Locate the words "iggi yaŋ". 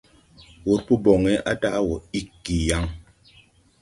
2.19-2.83